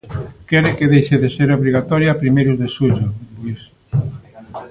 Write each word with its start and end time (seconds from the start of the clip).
Quere 0.49 0.71
que 0.77 0.89
deixe 0.93 1.15
de 1.23 1.29
ser 1.35 1.49
obrigatoria 1.51 2.09
a 2.11 2.19
primeiros 2.23 2.57
de 2.61 2.67
xullo, 2.75 3.07
Luís. 3.37 3.61